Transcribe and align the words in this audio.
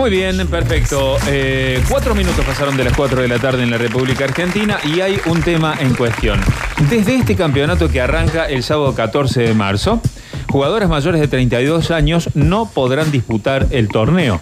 Muy 0.00 0.08
bien, 0.08 0.48
perfecto. 0.48 1.18
Eh, 1.26 1.78
cuatro 1.86 2.14
minutos 2.14 2.42
pasaron 2.46 2.74
de 2.74 2.84
las 2.84 2.96
cuatro 2.96 3.20
de 3.20 3.28
la 3.28 3.38
tarde 3.38 3.64
en 3.64 3.70
la 3.70 3.76
República 3.76 4.24
Argentina 4.24 4.78
y 4.82 5.00
hay 5.02 5.20
un 5.26 5.42
tema 5.42 5.74
en 5.78 5.94
cuestión. 5.94 6.40
Desde 6.88 7.16
este 7.16 7.36
campeonato 7.36 7.90
que 7.90 8.00
arranca 8.00 8.46
el 8.46 8.62
sábado 8.62 8.94
14 8.94 9.42
de 9.42 9.52
marzo, 9.52 10.00
jugadores 10.48 10.88
mayores 10.88 11.20
de 11.20 11.28
32 11.28 11.90
años 11.90 12.30
no 12.32 12.70
podrán 12.70 13.12
disputar 13.12 13.66
el 13.72 13.88
torneo. 13.88 14.40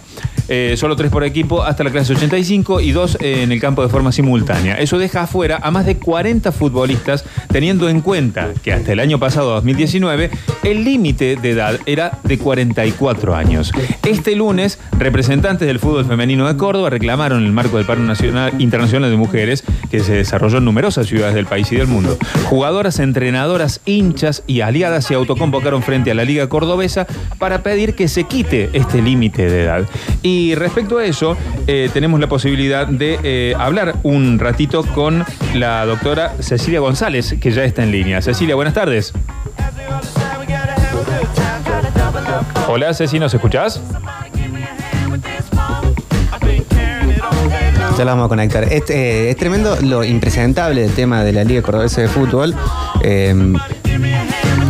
Eh, 0.48 0.74
solo 0.78 0.96
tres 0.96 1.10
por 1.10 1.24
equipo 1.24 1.62
hasta 1.62 1.84
la 1.84 1.90
clase 1.90 2.14
85 2.14 2.80
y 2.80 2.92
dos 2.92 3.18
eh, 3.20 3.42
en 3.42 3.52
el 3.52 3.60
campo 3.60 3.82
de 3.82 3.88
forma 3.88 4.12
simultánea. 4.12 4.76
Eso 4.76 4.98
deja 4.98 5.22
afuera 5.22 5.60
a 5.62 5.70
más 5.70 5.84
de 5.84 5.98
40 5.98 6.52
futbolistas, 6.52 7.24
teniendo 7.48 7.88
en 7.88 8.00
cuenta 8.00 8.52
que 8.62 8.72
hasta 8.72 8.92
el 8.92 9.00
año 9.00 9.18
pasado, 9.18 9.50
2019, 9.50 10.30
el 10.64 10.84
límite 10.84 11.36
de 11.36 11.50
edad 11.50 11.78
era 11.84 12.18
de 12.24 12.38
44 12.38 13.34
años. 13.34 13.72
Este 14.06 14.34
lunes, 14.36 14.78
representantes 14.98 15.68
del 15.68 15.78
fútbol 15.78 16.06
femenino 16.06 16.48
de 16.48 16.56
Córdoba 16.56 16.90
reclamaron 16.90 17.44
el 17.44 17.52
marco 17.52 17.76
del 17.76 17.86
paro 17.86 18.00
nacional, 18.00 18.52
internacional 18.58 19.10
de 19.10 19.16
mujeres 19.16 19.64
que 19.90 20.00
se 20.00 20.14
desarrolló 20.14 20.58
en 20.58 20.64
numerosas 20.64 21.06
ciudades 21.06 21.34
del 21.34 21.46
país 21.46 21.70
y 21.72 21.76
del 21.76 21.88
mundo. 21.88 22.16
Jugadoras, 22.44 23.00
entrenadoras, 23.00 23.80
hinchas 23.84 24.42
y 24.46 24.62
aliadas 24.62 25.04
se 25.04 25.14
autoconvocaron 25.14 25.82
frente 25.82 26.10
a 26.10 26.14
la 26.14 26.24
Liga 26.24 26.48
Cordobesa 26.48 27.06
para 27.38 27.62
pedir 27.62 27.94
que 27.94 28.08
se 28.08 28.24
quite 28.24 28.70
este 28.72 29.02
límite 29.02 29.50
de 29.50 29.62
edad. 29.64 29.84
Y 30.22 30.37
respecto 30.54 30.98
a 30.98 31.04
eso, 31.04 31.36
eh, 31.66 31.90
tenemos 31.92 32.20
la 32.20 32.28
posibilidad 32.28 32.86
de 32.86 33.18
eh, 33.22 33.54
hablar 33.58 33.96
un 34.02 34.38
ratito 34.38 34.84
con 34.94 35.24
la 35.54 35.84
doctora 35.84 36.34
Cecilia 36.40 36.80
González, 36.80 37.34
que 37.40 37.50
ya 37.50 37.64
está 37.64 37.82
en 37.82 37.90
línea. 37.90 38.22
Cecilia, 38.22 38.54
buenas 38.54 38.74
tardes. 38.74 39.12
Hola, 42.68 42.94
Ceci, 42.94 43.18
¿nos 43.18 43.34
escuchás? 43.34 43.80
Ya 47.96 48.04
la 48.04 48.12
vamos 48.12 48.26
a 48.26 48.28
conectar. 48.28 48.64
Es, 48.64 48.84
eh, 48.90 49.34
tremendo 49.38 49.76
lo 49.80 50.04
impresentable 50.04 50.82
del 50.82 50.92
tema 50.92 51.24
de 51.24 51.32
la 51.32 51.42
Liga 51.42 51.62
Cordobesa 51.62 52.00
de 52.00 52.08
Fútbol, 52.08 52.54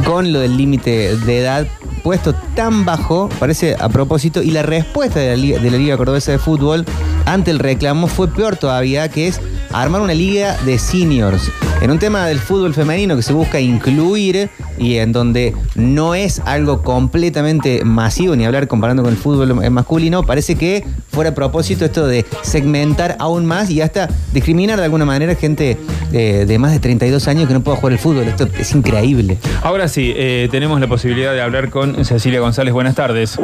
con 0.05 0.33
lo 0.33 0.41
del 0.41 0.57
límite 0.57 1.17
de 1.17 1.39
edad 1.41 1.67
puesto 2.09 2.33
tan 2.55 2.87
bajo, 2.87 3.29
parece 3.39 3.77
a 3.79 3.91
propósito, 3.91 4.43
y 4.43 4.51
la 4.51 4.63
respuesta 4.63 5.21
de 5.21 5.29
la, 5.29 5.37
Liga, 5.37 5.59
de 5.61 5.71
la 5.71 5.77
Liga 5.77 5.97
Cordobesa 5.99 6.33
de 6.33 6.39
Fútbol 6.39 6.87
ante 7.27 7.51
el 7.51 7.59
reclamo 7.59 8.07
fue 8.07 8.29
peor 8.29 8.57
todavía, 8.57 9.11
que 9.11 9.29
es 9.29 9.43
armar 9.73 10.01
una 10.01 10.15
liga 10.15 10.57
de 10.65 10.79
seniors. 10.79 11.51
En 11.81 11.91
un 11.91 11.99
tema 11.99 12.27
del 12.27 12.39
fútbol 12.39 12.75
femenino 12.75 13.17
que 13.17 13.23
se 13.23 13.33
busca 13.33 13.61
incluir 13.61 14.51
y 14.79 14.97
en 14.97 15.13
donde 15.13 15.55
no 15.75 16.15
es 16.15 16.41
algo 16.45 16.83
completamente 16.83 17.85
masivo, 17.85 18.35
ni 18.37 18.45
hablar 18.45 18.69
comparando 18.69 19.03
con 19.03 19.13
el 19.13 19.19
fútbol 19.19 19.55
masculino, 19.71 20.25
parece 20.25 20.57
que 20.57 20.85
fuera 21.11 21.31
a 21.31 21.35
propósito 21.35 21.85
esto 21.85 22.07
de 22.07 22.25
segmentar 22.43 23.17
aún 23.19 23.47
más 23.47 23.71
y 23.71 23.81
hasta 23.81 24.09
discriminar 24.33 24.79
de 24.79 24.85
alguna 24.85 25.05
manera 25.05 25.35
gente 25.35 25.77
eh, 26.13 26.45
de 26.47 26.59
más 26.59 26.73
de 26.73 26.81
32 26.81 27.29
años 27.29 27.49
que 27.49 27.55
no 27.55 27.63
pueda 27.63 27.77
jugar 27.77 27.93
el 27.93 27.99
fútbol. 27.99 28.25
Esto 28.25 28.49
es 28.59 28.75
increíble. 28.75 29.39
Ahora 29.63 29.89
sí, 29.89 30.13
eh, 30.17 30.49
tenemos 30.51 30.81
la 30.81 30.87
posibilidad 30.87 31.33
de 31.33 31.41
hablar 31.41 31.71
con 31.71 32.05
Cecilia 32.05 32.41
González. 32.41 32.73
Buenas 32.73 32.95
tardes. 32.95 33.39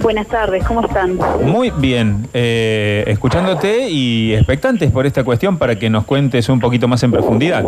Buenas 0.00 0.26
tardes, 0.28 0.64
¿cómo 0.64 0.80
están? 0.86 1.18
Muy 1.42 1.70
bien, 1.76 2.26
eh, 2.32 3.04
escuchándote 3.06 3.88
y 3.90 4.32
expectantes 4.34 4.90
por 4.90 5.04
esta 5.06 5.24
cuestión 5.24 5.58
para 5.58 5.78
que 5.78 5.90
nos 5.90 6.04
cuentes 6.04 6.48
un 6.48 6.58
poquito 6.58 6.88
más 6.88 7.02
en 7.02 7.10
profundidad. 7.12 7.64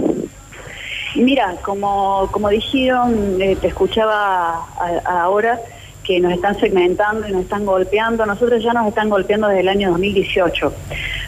Mira, 1.14 1.56
como, 1.62 2.28
como 2.32 2.48
dijeron, 2.48 3.36
eh, 3.40 3.56
te 3.60 3.66
escuchaba 3.68 4.64
a- 4.78 5.22
ahora 5.22 5.60
que 6.04 6.18
nos 6.20 6.32
están 6.32 6.58
segmentando 6.58 7.28
y 7.28 7.32
nos 7.32 7.42
están 7.42 7.66
golpeando. 7.66 8.24
Nosotros 8.24 8.62
ya 8.62 8.72
nos 8.72 8.88
están 8.88 9.10
golpeando 9.10 9.46
desde 9.48 9.60
el 9.60 9.68
año 9.68 9.90
2018. 9.90 10.72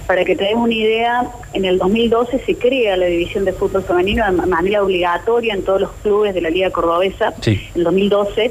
Para 0.07 0.25
que 0.25 0.35
te 0.37 0.45
des 0.45 0.55
una 0.55 0.75
idea, 0.75 1.27
en 1.53 1.65
el 1.67 1.79
2012 1.79 2.41
se 2.45 2.57
crea 2.57 2.97
la 2.97 3.07
división 3.07 3.45
de 3.45 3.53
fútbol 3.53 3.83
femenino 3.85 4.25
de 4.25 4.33
manera 4.47 4.83
obligatoria 4.83 5.55
en 5.55 5.63
todos 5.65 5.83
los 5.83 5.91
clubes 6.03 6.35
de 6.35 6.41
la 6.41 6.51
Liga 6.51 6.71
Cordobesa. 6.71 7.35
Sí. 7.41 7.61
En 7.75 7.79
el 7.81 7.85
2012. 7.85 8.51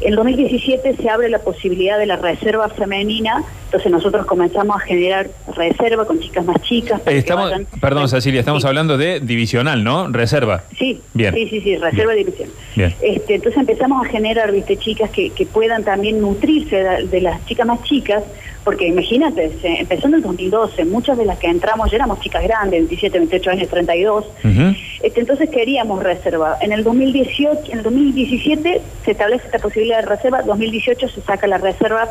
En 0.00 0.10
el 0.10 0.16
2017 0.16 0.96
se 0.96 1.08
abre 1.08 1.28
la 1.28 1.40
posibilidad 1.40 1.98
de 1.98 2.06
la 2.06 2.16
reserva 2.16 2.68
femenina, 2.68 3.44
entonces 3.68 3.92
nosotros 3.92 4.24
comenzamos 4.24 4.76
a 4.76 4.80
generar 4.80 5.28
reserva 5.54 6.06
con 6.06 6.18
chicas 6.20 6.42
más 6.44 6.56
chicas. 6.62 7.02
estamos, 7.04 7.50
vayan- 7.50 7.66
perdón, 7.80 8.08
Cecilia, 8.08 8.40
estamos 8.40 8.62
Sí. 8.62 8.68
hablando 8.68 8.96
de 8.96 9.20
divisional, 9.20 9.84
¿no? 9.84 10.08
Reserva. 10.08 10.64
Sí, 10.78 11.02
Bien. 11.12 11.34
sí, 11.34 11.48
sí, 11.50 11.60
sí, 11.60 11.76
reserva 11.76 12.12
de 12.12 12.18
división. 12.18 12.48
Bien. 12.74 12.94
Este, 13.02 13.34
entonces 13.34 13.60
empezamos 13.60 14.06
a 14.06 14.08
generar, 14.08 14.52
viste, 14.52 14.78
chicas 14.78 15.10
que, 15.10 15.30
que 15.30 15.44
puedan 15.44 15.84
también 15.84 16.18
nutrirse 16.20 16.76
de, 16.82 17.06
de 17.08 17.20
las 17.20 17.44
chicas 17.44 17.66
más 17.66 17.82
chicas, 17.82 18.24
porque 18.64 18.86
imagínate, 18.86 19.50
se- 19.60 19.80
empezó 19.80 20.08
en 20.08 20.14
el 20.14 20.22
2012, 20.22 20.86
muchas 20.86 21.18
de 21.18 21.26
las 21.26 21.38
que 21.38 21.48
entramos 21.48 21.90
ya 21.90 21.96
éramos 21.96 22.20
chicas 22.20 22.42
grandes, 22.44 22.80
27, 22.80 23.18
28 23.18 23.50
años, 23.50 23.68
32. 23.68 24.24
Ujú. 24.44 24.74
Este, 25.02 25.20
entonces 25.20 25.50
queríamos 25.50 26.02
reserva. 26.02 26.56
En 26.62 26.72
el 26.72 26.84
2018, 26.84 27.70
en 27.72 27.78
el 27.78 27.84
2017 27.84 28.80
se 29.04 29.10
establece 29.10 29.44
esta 29.44 29.58
posibilidad 29.58 30.00
de 30.00 30.06
reserva, 30.06 30.40
2018 30.42 31.08
se 31.10 31.20
saca 31.20 31.46
la 31.46 31.58
reserva 31.58 32.08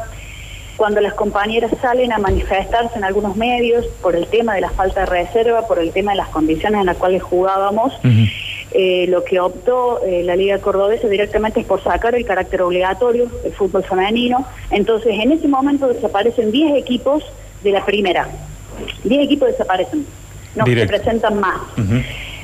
cuando 0.78 1.02
las 1.02 1.16
compañeras 1.16 1.72
salen 1.82 2.14
a 2.14 2.20
manifestarse 2.20 2.98
en 2.98 3.04
algunos 3.04 3.36
medios 3.36 3.86
por 4.02 4.16
el 4.16 4.28
tema 4.28 4.54
de 4.54 4.62
la 4.62 4.70
falta 4.70 5.02
de 5.02 5.06
reserva, 5.08 5.68
por 5.68 5.80
el 5.80 5.92
tema 5.92 6.12
de 6.12 6.18
las 6.18 6.30
condiciones 6.30 6.80
en 6.80 6.86
las 6.86 6.98
cuales 6.98 7.24
jugábamos, 7.24 7.94
eh, 8.72 9.08
lo 9.10 9.24
que 9.24 9.40
optó 9.40 10.04
eh, 10.06 10.22
la 10.24 10.36
Liga 10.36 10.60
Cordobesa 10.60 11.08
directamente 11.08 11.62
es 11.62 11.66
por 11.66 11.84
sacar 11.84 12.14
el 12.14 12.26
carácter 12.26 12.62
obligatorio 12.62 13.28
del 13.44 13.54
fútbol 13.54 13.84
femenino. 13.84 14.46
Entonces, 14.70 15.16
en 15.20 15.32
ese 15.32 15.48
momento 15.48 15.88
desaparecen 15.88 16.52
10 16.52 16.78
equipos 16.78 17.24
de 17.64 17.72
la 17.72 17.84
primera. 17.84 18.30
10 19.04 19.26
equipos 19.26 19.48
desaparecen, 19.48 20.06
no 20.56 20.66
se 20.66 20.86
presentan 20.86 21.40
más. 21.40 21.60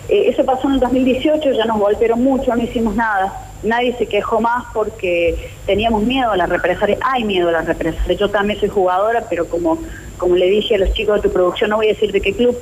Eh, 0.09 0.29
eso 0.29 0.43
pasó 0.43 0.67
en 0.67 0.75
el 0.75 0.79
2018, 0.79 1.51
ya 1.51 1.65
nos 1.65 1.79
golpearon 1.79 2.23
mucho, 2.23 2.55
no 2.55 2.63
hicimos 2.63 2.95
nada. 2.95 3.52
Nadie 3.63 3.95
se 3.97 4.07
quejó 4.07 4.41
más 4.41 4.65
porque 4.73 5.51
teníamos 5.65 6.03
miedo 6.03 6.31
a 6.31 6.37
la 6.37 6.45
represalia. 6.45 6.97
Hay 7.01 7.23
miedo 7.23 7.49
a 7.49 7.51
la 7.51 7.61
represalia. 7.61 8.17
Yo 8.17 8.29
también 8.29 8.59
soy 8.59 8.69
jugadora, 8.69 9.25
pero 9.29 9.47
como, 9.47 9.79
como 10.17 10.35
le 10.35 10.47
dije 10.47 10.75
a 10.75 10.77
los 10.79 10.93
chicos 10.93 11.21
de 11.21 11.29
tu 11.29 11.33
producción, 11.33 11.69
no 11.69 11.77
voy 11.77 11.87
a 11.87 11.93
decir 11.93 12.11
de 12.11 12.21
qué 12.21 12.33
club, 12.33 12.57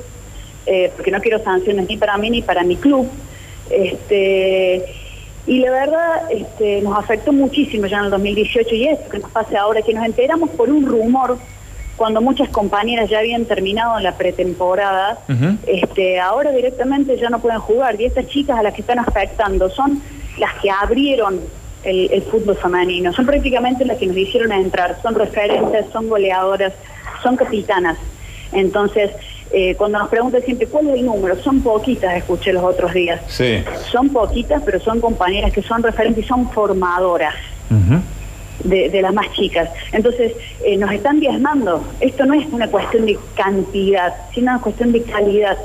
eh, 0.66 0.92
porque 0.94 1.10
no 1.10 1.20
quiero 1.20 1.42
sanciones 1.42 1.88
ni 1.88 1.96
para 1.96 2.16
mí 2.18 2.30
ni 2.30 2.42
para 2.42 2.62
mi 2.62 2.76
club. 2.76 3.08
Este, 3.70 4.84
y 5.46 5.58
la 5.58 5.70
verdad 5.72 6.30
este, 6.30 6.82
nos 6.82 6.96
afectó 6.98 7.32
muchísimo 7.32 7.86
ya 7.86 7.98
en 7.98 8.04
el 8.04 8.10
2018 8.10 8.74
y 8.74 8.88
esto 8.88 9.10
que 9.10 9.18
nos 9.18 9.30
pase 9.30 9.56
ahora, 9.56 9.82
que 9.82 9.92
nos 9.92 10.04
enteramos 10.04 10.50
por 10.50 10.70
un 10.70 10.86
rumor 10.86 11.38
cuando 11.96 12.20
muchas 12.20 12.48
compañeras 12.48 13.08
ya 13.10 13.18
habían 13.18 13.44
terminado 13.44 14.00
la 14.00 14.16
pretemporada, 14.16 15.18
este, 15.66 16.18
ahora 16.18 16.50
directamente 16.50 17.16
ya 17.16 17.28
no 17.28 17.38
pueden 17.38 17.60
jugar. 17.60 18.00
Y 18.00 18.06
estas 18.06 18.26
chicas 18.26 18.58
a 18.58 18.62
las 18.62 18.74
que 18.74 18.80
están 18.80 18.98
afectando 18.98 19.68
son 19.70 20.02
las 20.38 20.54
que 20.60 20.70
abrieron 20.70 21.40
el, 21.84 22.10
el 22.12 22.22
fútbol 22.22 22.56
femenino, 22.56 23.12
son 23.12 23.26
prácticamente 23.26 23.84
las 23.84 23.98
que 23.98 24.06
nos 24.06 24.16
hicieron 24.16 24.52
entrar, 24.52 24.98
son 25.02 25.14
referentes, 25.14 25.86
son 25.92 26.08
goleadoras, 26.08 26.72
son 27.22 27.36
capitanas. 27.36 27.98
Entonces, 28.52 29.10
eh, 29.52 29.74
cuando 29.76 29.98
nos 29.98 30.08
preguntan 30.08 30.42
siempre 30.42 30.66
cuál 30.66 30.88
es 30.88 30.94
el 30.94 31.06
número, 31.06 31.36
son 31.42 31.60
poquitas, 31.60 32.14
escuché 32.16 32.52
los 32.52 32.62
otros 32.64 32.92
días. 32.94 33.20
Sí. 33.28 33.62
Son 33.90 34.08
poquitas, 34.08 34.62
pero 34.64 34.80
son 34.80 35.00
compañeras 35.00 35.52
que 35.52 35.62
son 35.62 35.82
referentes 35.82 36.24
y 36.24 36.28
son 36.28 36.50
formadoras 36.50 37.34
de, 38.64 38.88
de 38.90 39.02
las 39.02 39.12
más 39.12 39.30
chicas. 39.32 39.68
Entonces, 39.92 40.32
eh, 40.64 40.76
nos 40.76 40.92
están 40.92 41.20
diezmando. 41.20 41.84
Esto 42.00 42.24
no 42.24 42.34
es 42.34 42.46
una 42.52 42.68
cuestión 42.68 43.06
de 43.06 43.18
cantidad, 43.34 44.14
sino 44.34 44.52
una 44.52 44.60
cuestión 44.60 44.92
de 44.92 45.02
calidad. 45.02 45.58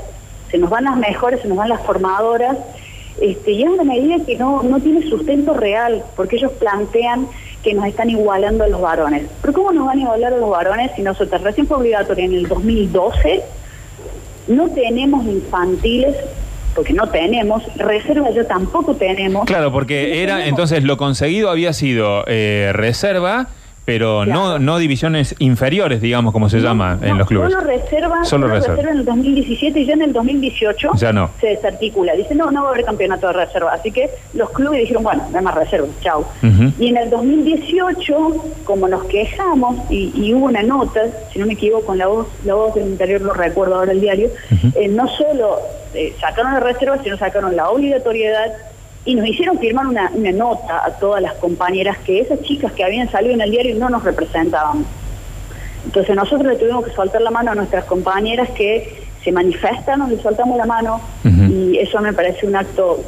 Se 0.50 0.58
nos 0.58 0.68
van 0.70 0.84
las 0.84 0.96
mejores, 0.96 1.40
se 1.40 1.48
nos 1.48 1.56
van 1.56 1.68
las 1.68 1.82
formadoras, 1.82 2.56
este, 3.20 3.52
y 3.52 3.62
es 3.62 3.68
una 3.68 3.84
medida 3.84 4.24
que 4.24 4.36
no, 4.36 4.62
no 4.62 4.80
tiene 4.80 5.08
sustento 5.08 5.54
real, 5.54 6.02
porque 6.16 6.36
ellos 6.36 6.52
plantean 6.52 7.26
que 7.62 7.74
nos 7.74 7.86
están 7.86 8.10
igualando 8.10 8.64
a 8.64 8.68
los 8.68 8.80
varones. 8.80 9.24
Pero 9.40 9.52
¿cómo 9.52 9.72
nos 9.72 9.86
van 9.86 9.98
a 9.98 10.02
igualar 10.02 10.32
a 10.32 10.36
los 10.36 10.50
varones 10.50 10.92
si 10.96 11.02
nosotros 11.02 11.42
recién 11.42 11.66
fue 11.66 11.78
obligatoria 11.78 12.24
en 12.24 12.34
el 12.34 12.48
2012? 12.48 13.42
No 14.48 14.70
tenemos 14.70 15.26
infantiles, 15.26 16.16
porque 16.74 16.92
no 16.92 17.08
tenemos, 17.08 17.62
reserva 17.76 18.30
ya 18.30 18.46
tampoco 18.46 18.94
tenemos. 18.94 19.46
Claro, 19.46 19.72
porque 19.72 20.22
era, 20.22 20.46
entonces 20.46 20.84
lo 20.84 20.96
conseguido 20.96 21.50
había 21.50 21.72
sido 21.72 22.24
eh, 22.28 22.70
reserva, 22.72 23.48
pero 23.88 24.26
no, 24.26 24.44
Claro. 24.44 24.58
no 24.58 24.76
divisiones 24.78 25.34
inferiores, 25.38 26.02
digamos, 26.02 26.34
como 26.34 26.50
se 26.50 26.58
llama 26.60 26.98
en 27.00 27.16
los 27.16 27.26
clubes. 27.26 27.50
Solo 27.50 27.64
reserva, 27.66 28.16
Solo 28.24 28.46
solo 28.46 28.48
reserva. 28.48 28.76
reserva 28.76 28.92
en 28.92 28.98
el 28.98 29.04
2017 29.06 29.80
y 29.80 29.86
ya 29.86 29.94
en 29.94 30.02
el 30.02 30.12
2018 30.12 30.90
Ya 30.96 31.10
no. 31.14 31.30
se 31.40 31.46
desarticula. 31.46 32.12
Dice, 32.12 32.34
no, 32.34 32.50
no 32.50 32.64
va 32.64 32.68
a 32.68 32.72
haber 32.74 32.84
campeonato 32.84 33.28
de 33.28 33.32
reserva. 33.32 33.72
Así 33.72 33.90
que 33.90 34.10
los 34.34 34.50
clubes 34.50 34.80
dijeron, 34.80 35.02
bueno, 35.02 35.22
no 35.32 35.38
hay 35.38 35.42
más 35.44 35.54
reserva, 35.54 35.86
chau. 36.02 36.20
Ujú. 36.20 36.72
Y 36.78 36.88
en 36.88 36.98
el 36.98 37.08
2018, 37.08 38.14
como 38.64 38.88
nos 38.88 39.04
quejamos, 39.04 39.76
y, 39.90 40.12
y 40.14 40.34
hubo 40.34 40.46
una 40.46 40.62
nota, 40.62 41.00
si 41.32 41.38
no 41.38 41.46
me 41.46 41.54
equivoco, 41.54 41.92
en 41.92 41.98
la 42.00 42.06
voz, 42.08 42.26
la 42.44 42.54
voz 42.54 42.74
del 42.74 42.88
interior, 42.88 43.20
no 43.22 43.32
recuerdo 43.32 43.76
ahora 43.76 43.92
el 43.92 44.00
diario, 44.02 44.28
eh, 44.74 44.88
no 44.88 45.08
solo 45.08 45.58
eh, 45.94 46.14
sacaron 46.20 46.52
la 46.52 46.60
reserva, 46.60 46.98
sino 47.02 47.16
sacaron 47.16 47.56
la 47.56 47.70
obligatoriedad 47.70 48.52
y 49.04 49.14
nos 49.14 49.26
hicieron 49.26 49.58
firmar 49.58 49.86
una, 49.86 50.10
una 50.14 50.32
nota 50.32 50.84
a 50.84 50.90
todas 50.98 51.22
las 51.22 51.34
compañeras 51.34 51.96
que 51.98 52.20
esas 52.20 52.40
chicas 52.42 52.72
que 52.72 52.84
habían 52.84 53.10
salido 53.10 53.34
en 53.34 53.40
el 53.40 53.50
diario 53.50 53.74
no 53.76 53.88
nos 53.88 54.04
representaban. 54.04 54.84
Entonces 55.86 56.14
nosotros 56.14 56.46
le 56.52 56.56
tuvimos 56.56 56.84
que 56.84 56.90
soltar 56.92 57.22
la 57.22 57.30
mano 57.30 57.52
a 57.52 57.54
nuestras 57.54 57.84
compañeras 57.84 58.50
que 58.50 59.00
se 59.24 59.32
manifestan, 59.32 60.00
nos 60.00 60.10
le 60.10 60.20
soltamos 60.20 60.56
la 60.58 60.66
mano 60.66 61.00
y 61.24 61.78
eso 61.78 62.00
me 62.00 62.12
parece 62.12 62.46
un 62.46 62.56
acto 62.56 63.02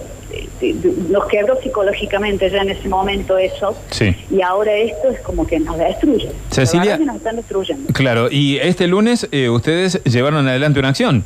nos 1.09 1.27
quebró 1.27 1.61
psicológicamente 1.61 2.49
ya 2.51 2.63
en 2.63 2.71
ese 2.71 2.89
momento 2.89 3.37
eso. 3.37 3.77
Sí. 3.91 4.15
Y 4.31 4.43
ahora 4.43 4.73
esto 4.77 5.09
es 5.11 5.21
como 5.21 5.45
que 5.47 5.59
nos 5.59 5.77
destruye. 5.77 6.31
Cecilia- 6.51 6.99
que 6.99 7.05
nos 7.05 7.17
están 7.17 7.37
destruyendo. 7.37 7.93
Claro, 7.93 8.29
y 8.31 8.59
este 8.59 8.87
lunes 8.87 9.29
eh, 9.33 9.49
ustedes 9.49 10.03
llevaron 10.05 10.47
adelante 10.47 10.79
una 10.79 10.91
acción. 10.91 11.25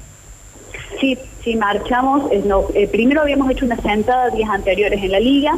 Sí, 1.01 1.19
sí, 1.45 1.57
marchamos. 1.57 2.33
eh, 2.33 2.43
no, 2.45 2.65
eh, 2.75 2.89
primero 2.89 3.21
habíamos 3.21 3.51
hecho 3.51 3.67
una 3.67 3.77
sentada 3.77 4.31
días 4.31 4.51
anteriores 4.51 5.03
en 5.03 5.13
la 5.13 5.21
liga. 5.21 5.53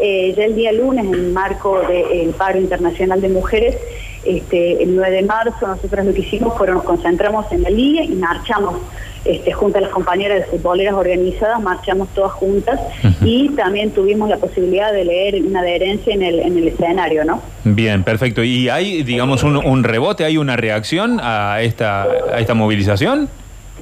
Eh, 0.00 0.32
ya 0.36 0.44
el 0.44 0.54
día 0.54 0.72
lunes, 0.72 1.04
en 1.04 1.14
el 1.14 1.32
marco 1.32 1.80
del 1.86 2.30
paro 2.30 2.58
internacional 2.58 3.20
de 3.20 3.28
mujeres, 3.28 3.76
este, 4.24 4.82
el 4.82 4.96
9 4.96 5.16
de 5.16 5.22
marzo, 5.22 5.66
nosotros 5.66 6.06
lo 6.06 6.14
que 6.14 6.20
hicimos 6.20 6.56
fue 6.56 6.68
nos 6.68 6.84
concentramos 6.84 7.50
en 7.52 7.62
la 7.62 7.70
liga 7.70 8.02
y 8.02 8.14
marchamos. 8.14 8.76
Este, 9.24 9.52
junto 9.52 9.78
a 9.78 9.80
las 9.80 9.88
compañeras 9.90 10.40
de 10.40 10.44
futboleras 10.44 10.92
organizadas, 10.92 11.58
marchamos 11.62 12.08
todas 12.08 12.32
juntas 12.32 12.78
y 13.22 13.48
también 13.50 13.90
tuvimos 13.90 14.28
la 14.28 14.36
posibilidad 14.36 14.92
de 14.92 15.06
leer 15.06 15.42
una 15.42 15.60
adherencia 15.60 16.12
en 16.12 16.22
el, 16.22 16.40
en 16.40 16.58
el 16.58 16.68
escenario, 16.68 17.24
¿no? 17.24 17.40
Bien, 17.64 18.04
perfecto. 18.04 18.44
¿Y 18.44 18.68
hay, 18.68 19.02
digamos, 19.02 19.42
un, 19.42 19.56
un 19.56 19.82
rebote, 19.82 20.26
hay 20.26 20.36
una 20.36 20.56
reacción 20.56 21.20
a 21.22 21.62
esta, 21.62 22.02
a 22.02 22.38
esta 22.38 22.52
movilización? 22.52 23.30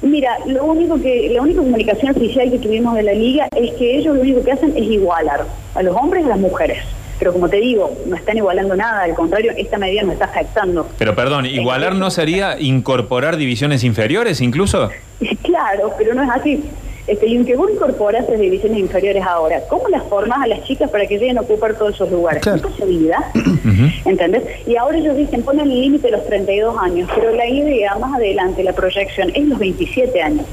Mira, 0.03 0.37
lo 0.45 0.65
único 0.65 1.01
que 1.01 1.29
la 1.29 1.41
única 1.41 1.61
comunicación 1.61 2.11
oficial 2.11 2.51
que 2.51 2.59
tuvimos 2.59 2.93
de 2.95 3.03
la 3.03 3.13
liga 3.13 3.47
es 3.55 3.71
que 3.75 3.97
ellos 3.97 4.15
lo 4.15 4.21
único 4.21 4.43
que 4.43 4.51
hacen 4.51 4.73
es 4.75 4.83
igualar 4.83 5.45
a 5.73 5.81
los 5.81 5.95
hombres 5.95 6.23
y 6.23 6.25
a 6.25 6.29
las 6.29 6.39
mujeres. 6.39 6.83
Pero 7.19 7.31
como 7.31 7.47
te 7.47 7.57
digo, 7.57 7.95
no 8.05 8.17
están 8.17 8.35
igualando 8.35 8.75
nada, 8.75 9.03
al 9.03 9.13
contrario, 9.13 9.53
esta 9.55 9.77
medida 9.77 10.03
nos 10.03 10.13
está 10.13 10.25
afectando. 10.25 10.89
Pero 10.97 11.15
perdón, 11.15 11.45
¿igualar 11.45 11.95
no 11.95 12.11
sería 12.11 12.59
incorporar 12.59 13.37
divisiones 13.37 13.83
inferiores 13.83 14.41
incluso? 14.41 14.89
Claro, 15.41 15.93
pero 15.97 16.13
no 16.13 16.23
es 16.23 16.29
así. 16.29 16.63
Este, 17.05 17.27
y 17.27 17.35
aunque 17.35 17.55
vos 17.55 17.69
incorporas 17.69 18.29
las 18.29 18.39
divisiones 18.39 18.79
inferiores 18.79 19.23
ahora, 19.23 19.61
¿cómo 19.69 19.89
las 19.89 20.03
formas 20.03 20.41
a 20.41 20.47
las 20.47 20.63
chicas 20.63 20.89
para 20.89 21.05
que 21.05 21.17
lleguen 21.17 21.37
a 21.37 21.41
ocupar 21.41 21.75
todos 21.75 21.95
esos 21.95 22.09
lugares? 22.09 22.41
Claro. 22.41 22.61
¿Qué 22.61 22.67
posibilidad? 22.69 23.19
¿Entendés? 24.05 24.43
Y 24.65 24.77
ahora 24.77 24.97
ellos 24.97 25.17
dicen, 25.17 25.43
ponen 25.43 25.69
el 25.69 25.81
límite 25.81 26.07
de 26.07 26.11
los 26.11 26.25
32 26.25 26.77
años, 26.77 27.09
pero 27.13 27.33
la 27.33 27.47
idea 27.47 27.95
más 27.95 28.15
adelante, 28.15 28.63
la 28.63 28.73
proyección, 28.73 29.31
es 29.33 29.45
los 29.47 29.59
27 29.59 30.21
años. 30.21 30.45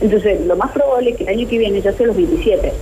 Entonces, 0.00 0.44
lo 0.44 0.56
más 0.56 0.70
probable 0.72 1.10
es 1.10 1.16
que 1.16 1.22
el 1.24 1.30
año 1.30 1.48
que 1.48 1.56
viene 1.56 1.80
ya 1.80 1.92
sea 1.92 2.06
los 2.06 2.16
27. 2.16 2.72